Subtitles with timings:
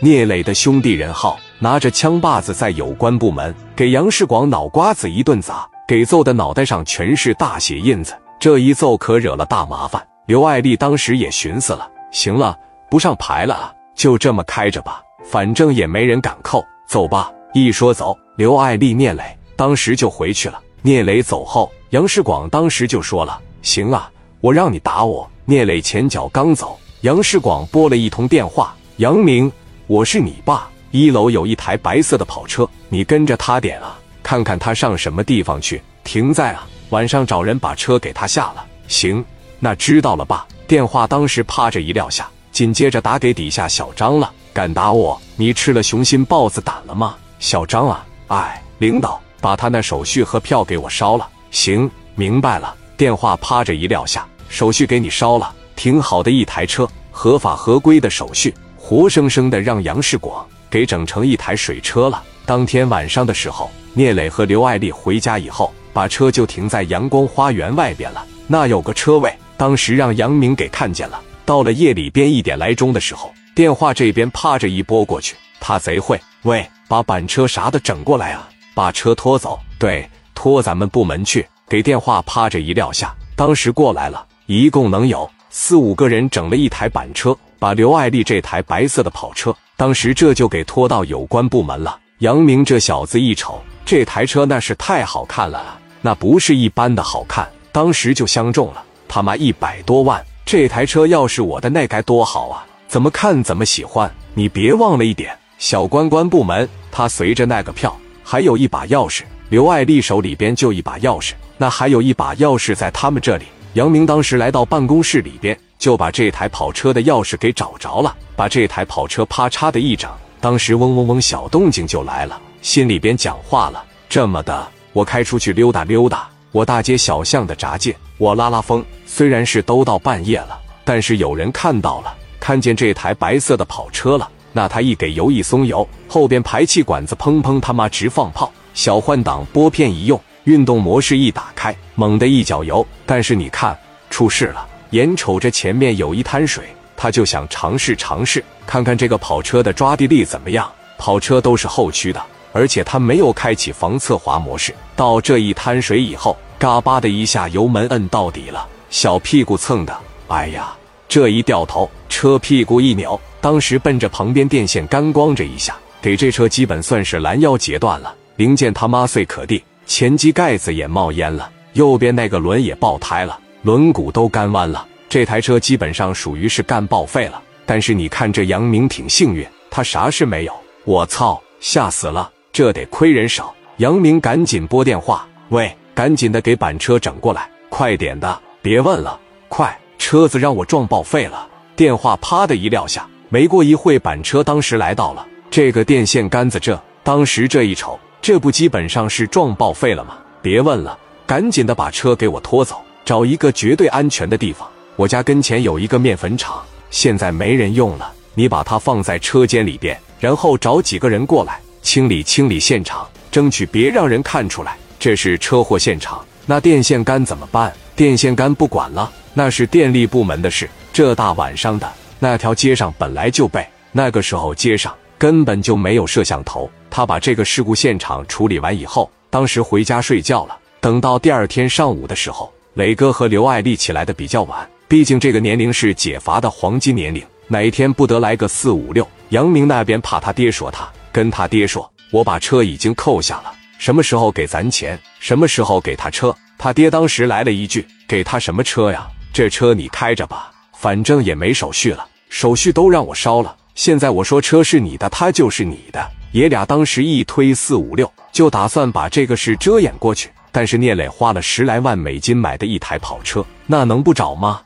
[0.00, 8.14] 聂磊的兄弟任浩拿着枪把子在有关部门给杨世广脑瓜子一顿砸，给揍的脑袋上全是大血印子。
[8.38, 10.06] 这一揍可惹了大麻烦。
[10.26, 12.58] 刘爱丽当时也寻思了，行了，
[12.90, 17.32] 不上牌了啊，就这么开着吧，反正也没人敢扣，走吧。
[17.54, 19.22] 一说走，刘爱丽、聂磊
[19.56, 20.60] 当时就回去了。
[20.82, 24.10] 聂磊走后，杨世广当时就说了：“行啊，
[24.42, 29.50] 我让你打我。”聂磊前脚刚走，杨世广拨了一通电话：“杨明，
[29.88, 39.24] 我是你爸，一楼有一台白色的跑车，你跟着他点啊，看看他上什么地方去，停在啊，晚上找人把车给他下了。”行，
[39.60, 40.44] 那知道了，爸。
[40.66, 45.16] 电话当时啪着一撂下，紧接着打给底下小张了：“敢打我？
[45.36, 49.20] 你吃了雄心豹子胆了吗？”小张啊，哎，领导。
[49.40, 51.28] 把他那手续和票给我烧了。
[51.52, 52.74] 行，明白了。
[52.96, 55.54] 电话啪着一撂下，手续给你烧了。
[55.76, 58.52] 挺好的一台车，合法合规的手续，
[58.88, 62.22] 活生生的让杨世广给整成一台水车了。
[62.44, 68.24] 当天晚上的时候，聂磊和刘爱丽回家以后，把车就停在阳光花园外边了。
[68.46, 71.20] 那有个车位，当时让杨明给看见了。
[71.44, 78.48] 到了夜里边一点来钟的时候，电话这边啪着一拨过去，他贼会，喂，把板车啥的整过来啊。
[78.72, 81.44] 把车拖走，对，拖咱们部门去。
[81.68, 91.98] 给电话趴着一撂下，当时过来了，一共能有四五个人，整了一台板车，把刘爱丽这台白色的跑车，当时这就给拖到有关部门了。
[92.18, 98.82] 杨明这小子一瞅这台车，那是太好看了，那不是一般的好看，当时就相中了。
[99.08, 102.64] 他妈一百多万，这台车要是我的，那该多好啊！
[102.88, 104.10] 怎么看怎么喜欢。
[104.34, 107.96] 你别忘了一点，小关关部门，他随着那个票。
[108.22, 113.44] 还有一把钥匙，刘爱丽手里边就一把钥匙，那还有一把钥匙在他们这里。
[113.74, 128.84] 杨明当时来到办公室里边，就把这台跑车的钥匙给找着了，把这台跑车啪嚓的一整，当时嗡嗡嗡小动静就来了，心里边讲话了：这么的，我开出去溜达溜达，我大街小巷的闸界，我拉拉风。
[129.06, 134.28] 虽然是都到半夜了，但是有人看到了，看见这台白色的跑车了。
[134.52, 142.84] 那他一给油一松油，后边排气管子砰砰他妈直放炮，小换挡拨片一用，运动模式一打开，猛的一脚油。
[143.06, 143.78] 但是你看
[144.10, 146.64] 出事了，眼瞅着前面有一滩水，
[146.96, 150.70] 他就想尝试尝试，看看这个跑车的抓地力怎么样。
[150.98, 154.74] 跑车都是后驱的，而且他没有开启防侧滑模式。
[154.94, 159.94] 到这一滩水以后，嘎巴的一下油门摁到底了，小屁股蹭的，
[160.28, 160.74] 哎呀，
[161.06, 163.20] 这一掉头，车屁股一扭。
[163.42, 177.42] 当时奔着旁边电线杆咣这一下，给这车基本算是拦腰截断了，零件他妈碎可地，前机盖子也冒烟了，右边那个轮也爆胎了，轮毂都干弯了，这台车基本上属于是干报废了。
[177.64, 180.52] 但是你看这杨明挺幸运，他啥事没有。
[180.84, 182.30] 我操，吓死了！
[182.52, 183.52] 这得亏人少。
[183.78, 189.18] 杨明赶紧拨电话，喂，赶紧的给板车整过来，快点的，别问了，
[189.48, 191.48] 快，车子让我撞报废了。
[191.74, 193.04] 电话啪的一撂下。
[193.30, 200.18] 没过一会，板车当时来到了这个电线杆子这，当时这一瞅，这不基本上是撞报废了吗？
[200.40, 204.68] 别问了，赶紧的把车给我拖走，找一个绝对安全的地方。
[204.96, 216.24] 我家跟前有一个面粉厂，现在没人用了，你把它放在车间里边，然后找几个人过来清理清理现场，争取别让人看出来这是车祸现场。
[216.46, 217.72] 那电线杆怎么办？
[217.94, 220.68] 电线杆不管了，那是电力部门的事。
[220.92, 221.88] 这大晚上的。
[222.18, 226.68] 那条街上本来就被那个时候街上根本就没有摄像头。
[226.90, 230.58] 他把这个事故现场处理完以后，当时回家睡觉了。
[230.80, 239.08] 等到第二天上午的时候，磊哥和刘爱丽起来的比较晚，毕竟这个年龄是解乏的黄金年龄，哪一天不得来个四五六？
[239.30, 245.00] 杨明那边怕他爹说他，跟他爹说：“我把车已经扣下了，什么时候给咱钱？
[245.20, 249.08] 什么时候给他车？”他爹当时来了一句：“给他什么车呀？
[249.32, 253.56] 这车你开着吧。”反正也没手续了，手续都让我烧了。
[253.74, 256.10] 现在我说车是你的，他就是你的。
[256.32, 260.28] 爷俩当时一推四五六，就打算把这个事遮掩过去。
[260.56, 264.62] 但是聂磊花了十来万美金买的一台跑车，那能不找吗？